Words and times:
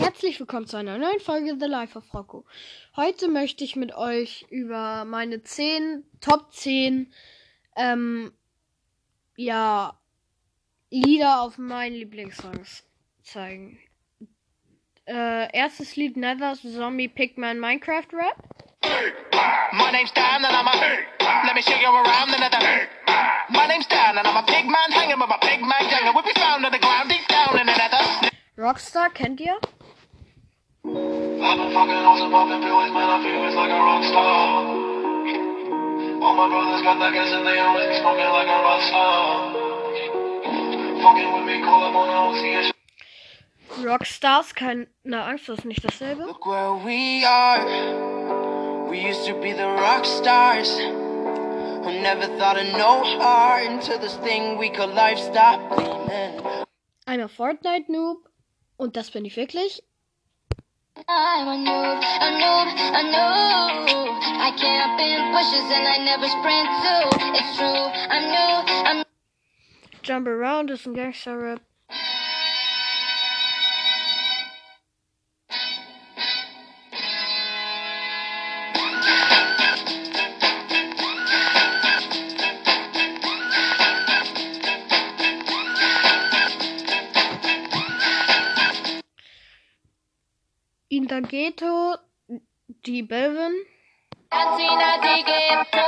Herzlich 0.00 0.40
willkommen 0.40 0.66
zu 0.66 0.78
einer 0.78 0.96
neuen 0.96 1.20
Folge 1.20 1.58
The 1.60 1.66
Life 1.66 1.98
of 1.98 2.14
Rocco. 2.14 2.46
Heute 2.96 3.28
möchte 3.28 3.64
ich 3.64 3.76
mit 3.76 3.94
euch 3.94 4.46
über 4.48 5.04
meine 5.04 5.42
10, 5.42 6.04
Top 6.22 6.54
10, 6.54 7.12
ähm, 7.76 8.32
ja, 9.36 10.00
Lieder 10.88 11.42
auf 11.42 11.58
meinen 11.58 11.96
Lieblingssongs 11.96 12.82
zeigen. 13.22 13.78
Äh, 15.06 15.54
erstes 15.54 15.96
Lied 15.96 16.16
Nether 16.16 16.54
Zombie 16.54 17.08
Pigman 17.08 17.60
Minecraft 17.60 18.08
Rap. 18.14 18.42
My 19.72 19.90
name's 19.92 20.12
Dan 20.14 20.42
and 20.46 20.56
I'm 20.56 20.66
a 20.66 21.44
Let 21.44 21.54
me 21.54 21.60
show 21.60 21.78
you 21.78 21.88
around 21.88 22.30
the 22.30 22.38
nether 22.38 22.88
My 23.50 23.66
name's 23.66 23.86
Dan 23.86 24.16
and 24.16 24.26
I'm 24.26 24.36
a 24.36 24.46
pig 24.46 24.64
man 24.64 24.92
hanging 24.92 25.20
with 25.20 25.28
my 25.28 25.36
pig 25.42 25.60
man 25.60 25.90
gang 25.90 26.06
and 26.06 26.14
we'll 26.14 26.24
be 26.24 26.32
found 26.40 26.64
on 26.64 26.72
the 26.72 26.78
ground 26.78 27.10
deep 27.10 27.28
down 27.28 27.60
in 27.60 27.66
the 27.66 27.76
nether 27.76 28.30
Rockstar 28.56 29.10
kennt 29.10 29.40
ihr? 29.40 29.58
I've 31.42 31.56
been 31.56 31.72
fucking 31.72 32.02
hoes 32.04 32.20
and 32.20 32.30
popping 32.30 32.60
pills, 32.60 32.92
man, 32.92 33.08
I 33.08 33.18
feel 33.24 33.40
it's 33.48 33.56
like 33.56 33.72
a 33.72 33.80
rock 33.80 34.04
star. 34.04 34.60
All 36.20 36.36
my 36.36 36.48
brothers 36.52 36.82
got 36.82 37.00
that 37.00 37.12
gas 37.14 37.32
and 37.32 37.46
they 37.46 37.58
always 37.58 37.88
be 37.88 37.96
smoking 37.96 38.28
like 38.28 38.46
a 38.46 38.60
rock 38.60 38.82
star. 38.84 39.52
Fucking 41.00 41.32
with 41.32 41.46
me, 41.48 41.64
call 41.64 41.80
up 41.84 41.94
on 41.96 42.08
a 42.08 42.16
OC 42.28 42.44
and 42.44 42.74
Rockstars, 43.82 44.54
keine 44.54 44.88
Angst, 45.04 45.48
das 45.48 45.60
ist 45.60 45.64
nicht 45.64 45.82
dasselbe. 45.82 46.26
Look 46.26 46.44
where 46.44 46.74
we 46.84 47.24
are 47.24 48.90
We 48.90 48.98
used 48.98 49.24
to 49.26 49.34
be 49.40 49.52
the 49.52 49.66
rock 49.66 50.04
stars 50.04 50.76
Who 50.76 52.02
never 52.02 52.26
thought 52.36 52.58
of 52.58 52.66
no 52.76 53.02
heart 53.18 53.64
Until 53.66 53.98
this 53.98 54.16
thing 54.16 54.58
we 54.58 54.68
call 54.68 54.88
life 54.88 55.18
stopped 55.18 55.70
gleaming 55.76 56.42
Einmal 57.06 57.28
Fortnite 57.28 57.90
Noob. 57.90 58.28
Und 58.76 58.96
das 58.96 59.10
bin 59.10 59.24
ich 59.24 59.36
wirklich. 59.36 59.82
I'm 61.08 61.48
a 61.48 61.56
noob, 61.56 61.98
a 62.02 62.28
noob, 62.40 62.68
a 62.98 63.02
noob. 63.12 64.20
I 64.40 64.50
can't 64.56 64.80
bushes 65.32 65.70
and 65.72 65.86
I 65.88 65.96
never 66.04 66.26
sprint. 66.26 66.68
It's 67.36 67.56
true, 67.56 67.86
I'm 68.10 68.24
new, 68.30 68.54
I'm 68.88 69.04
Jump 70.02 70.26
Around 70.26 70.70
ist 70.70 70.84
some 70.84 70.94
Gangster-Rap. 70.94 71.60
Indageto, 71.60 71.69
die. 92.82 93.06
Tina 94.30 94.98
di 95.02 95.22
ghetto, 95.26 95.86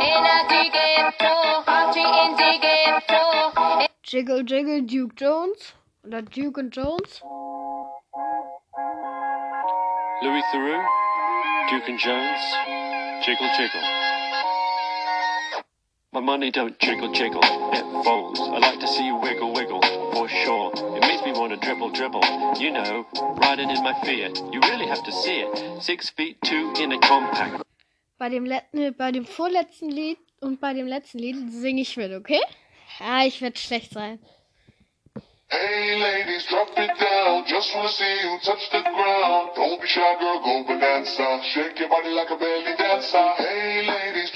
Ina 0.00 0.44
di 0.48 0.70
ghetto, 0.70 1.32
Archie 1.64 2.02
in 2.02 2.34
di 2.36 2.58
ghetto. 2.58 3.88
Jiggle 4.02 4.42
Jiggle 4.44 4.82
Duke 4.82 5.14
Jones. 5.14 5.74
Oder 6.04 6.22
Duke 6.22 6.60
und 6.60 6.74
Jones. 6.74 7.22
Louis 10.22 10.42
Theroux, 10.50 10.82
Duke 11.70 11.88
and 11.88 11.98
Jones, 11.98 12.40
jiggle 13.24 13.48
jiggle. 13.56 13.97
My 16.18 16.24
money 16.24 16.50
don't 16.50 16.76
jiggle 16.80 17.12
jiggle, 17.12 17.44
it 17.44 18.04
folds. 18.04 18.40
I 18.40 18.58
like 18.58 18.80
to 18.80 18.88
see 18.88 19.06
you 19.06 19.14
wiggle 19.18 19.54
wiggle, 19.54 19.80
for 20.12 20.28
sure. 20.28 20.72
It 20.96 21.00
makes 21.02 21.22
me 21.22 21.30
want 21.30 21.52
to 21.52 21.58
dribble 21.64 21.90
dribble. 21.90 22.24
You 22.58 22.72
know, 22.72 23.06
riding 23.40 23.70
in 23.70 23.80
my 23.84 23.94
Fiat. 24.02 24.36
You 24.52 24.58
really 24.62 24.88
have 24.88 25.04
to 25.04 25.12
see 25.12 25.46
it. 25.46 25.80
Six 25.80 26.10
feet 26.10 26.42
two 26.42 26.72
in 26.80 26.90
a 26.90 26.98
compact. 26.98 27.62
Bei 28.18 28.28
dem, 28.30 28.46
Let 28.46 28.64
ne, 28.74 28.90
bei 28.90 29.12
dem 29.12 29.26
vorletzten 29.26 29.90
Lied 29.90 30.18
und 30.40 30.60
bei 30.60 30.74
dem 30.74 30.88
letzten 30.88 31.20
Lied 31.20 31.52
singe 31.52 31.82
ich 31.82 31.96
mit, 31.96 32.10
okay? 32.10 32.42
Ja, 32.98 33.24
ich 33.24 33.40
werde 33.40 33.56
schlecht 33.56 33.92
sein. 33.92 34.18
Hey 35.50 35.96
ladies, 35.98 36.44
drop 36.46 36.68
it 36.76 36.90
down. 37.00 37.44
Just 37.46 37.74
wanna 37.74 37.88
see 37.88 38.20
you 38.22 38.38
touch 38.44 38.68
the 38.70 38.82
ground. 38.82 39.50
Don't 39.56 39.80
be 39.80 39.86
shy, 39.86 40.16
girl, 40.20 40.42
go 40.44 40.64
bonanza. 40.66 41.40
Shake 41.54 41.78
your 41.78 41.88
body 41.88 42.10
like 42.10 42.28
a 42.28 42.36
belly 42.36 42.76
dancer. 42.76 43.32
Hey 43.38 43.86
ladies, 43.86 44.30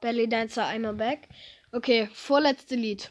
Belly 0.00 0.28
Dancer 0.28 0.66
einmal 0.66 0.94
back. 0.94 1.28
Okay, 1.72 2.08
vorletzte 2.12 2.76
Lied. 2.76 3.10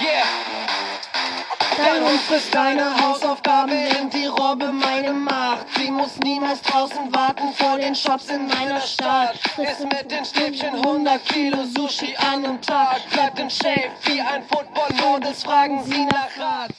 Yeah 0.00 0.24
Dein 1.76 2.04
Hund 2.04 2.20
frisst 2.20 2.54
deine 2.54 2.84
Hausaufgaben, 3.00 3.33
Sie 5.84 5.90
muss 5.90 6.18
niemals 6.20 6.62
draußen 6.62 7.14
warten 7.14 7.52
vor 7.52 7.76
den 7.76 7.94
Shops 7.94 8.30
in 8.30 8.46
meiner 8.46 8.80
Stadt. 8.80 9.36
Frisst 9.54 9.82
mit 9.82 10.10
den 10.10 10.24
Stäbchen 10.24 10.76
100 10.76 11.22
Kilo 11.26 11.62
Sushi 11.64 12.16
an 12.16 12.42
einem 12.42 12.62
Tag. 12.62 13.02
Bleibt 13.10 13.38
in 13.38 13.50
Shape 13.50 13.90
wie 14.04 14.18
ein 14.18 14.42
Football-Modus, 14.44 15.42
fragen 15.42 15.84
sie 15.84 16.06
nach 16.06 16.38
Rat. 16.38 16.70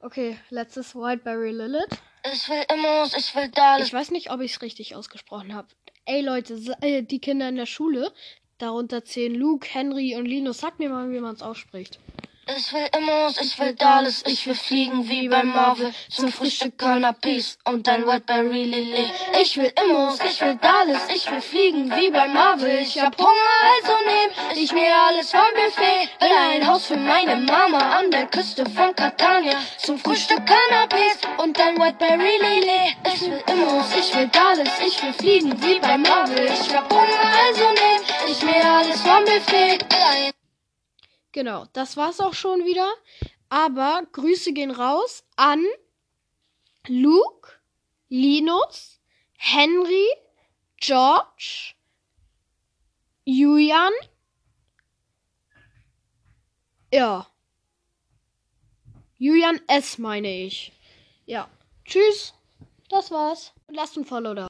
Okay, 0.00 0.36
letztes 0.50 0.96
Wildberry 0.96 1.52
Lilith. 1.52 1.96
Ich 2.32 2.48
will 2.48 2.64
Immos, 2.74 3.14
ich 3.16 3.36
will 3.36 3.50
Dallas. 3.50 3.86
Ich 3.86 3.92
weiß 3.92 4.10
nicht, 4.10 4.32
ob 4.32 4.40
ich 4.40 4.54
es 4.56 4.62
richtig 4.62 4.96
ausgesprochen 4.96 5.54
habe. 5.54 5.68
Ey 6.04 6.20
Leute, 6.20 6.60
äh, 6.80 7.02
die 7.02 7.20
Kinder 7.20 7.48
in 7.48 7.54
der 7.54 7.66
Schule, 7.66 8.12
darunter 8.58 9.04
zählen 9.04 9.36
Luke, 9.36 9.68
Henry 9.70 10.16
und 10.16 10.26
Linus. 10.26 10.58
Sagt 10.58 10.80
mir 10.80 10.88
mal, 10.88 11.08
wie 11.12 11.20
man 11.20 11.36
es 11.36 11.42
ausspricht. 11.42 12.00
Ich 12.46 12.74
will 12.74 12.86
Immos, 12.94 13.40
ich 13.40 13.58
will 13.58 13.74
Dallas. 13.74 14.22
Ich 14.26 14.46
will 14.46 14.54
fliegen 14.54 15.08
wie 15.08 15.28
bei 15.28 15.42
Marvel. 15.42 15.94
Zum 16.10 16.30
Frühstück 16.30 16.76
Peace 17.22 17.58
und 17.64 17.86
dein 17.86 18.06
Wildberry 18.06 18.64
Lilly. 18.64 19.10
Ich 19.40 19.56
will 19.56 19.72
Immos, 19.82 20.18
ich 20.20 20.40
will 20.42 20.56
Dallas. 20.56 21.08
Ich 21.14 21.30
will 21.30 21.40
fliegen 21.40 21.90
wie 21.96 22.10
bei 22.10 22.28
Marvel. 22.28 22.80
Ich 22.80 23.00
hab 23.00 23.16
Hunger, 23.18 23.58
also 23.76 23.92
nehm 24.04 24.62
ich 24.62 24.72
mir 24.72 24.94
alles 24.94 25.30
vom 25.30 25.40
Buffet. 25.54 26.08
Will 26.20 26.36
ein 26.52 26.66
Haus 26.66 26.86
für 26.86 26.98
meine 26.98 27.36
Mama 27.36 27.78
an 27.78 28.10
der 28.10 28.26
Küste 28.26 28.64
von 28.66 28.94
Catania. 28.94 29.56
Zum 29.78 29.98
Frühstück 29.98 30.42
Cannabis 30.44 31.16
und 31.38 31.58
dein 31.58 31.78
Wildberry 31.78 32.38
Lilly. 32.40 32.94
Ich 33.14 33.22
will 33.22 33.42
Immos, 33.50 33.86
ich 33.98 34.14
will 34.14 34.28
Dallas. 34.28 34.80
Ich 34.86 35.02
will 35.02 35.14
fliegen 35.14 35.62
wie 35.62 35.80
bei 35.80 35.96
Marvel. 35.96 36.44
Ich 36.44 36.74
hab 36.74 36.92
Hunger, 36.92 37.32
also 37.46 37.64
nehm 37.64 38.30
ich 38.30 38.42
mir 38.42 38.64
alles 38.64 39.00
vom 39.00 39.24
Buffet. 39.24 40.33
Genau, 41.34 41.66
das 41.72 41.96
war's 41.96 42.20
auch 42.20 42.32
schon 42.32 42.64
wieder. 42.64 42.88
Aber 43.48 44.06
Grüße 44.12 44.52
gehen 44.52 44.70
raus 44.70 45.24
an 45.34 45.64
Luke, 46.86 47.50
Linus, 48.08 49.00
Henry, 49.36 50.06
George, 50.76 51.74
Julian. 53.24 53.90
Ja. 56.92 57.26
Julian 59.18 59.60
S. 59.66 59.98
meine 59.98 60.30
ich. 60.30 60.70
Ja. 61.26 61.50
Tschüss. 61.84 62.32
Das 62.88 63.10
war's. 63.10 63.52
Lasst 63.66 63.96
ein 63.96 64.04
Follow 64.04 64.34
da. 64.34 64.42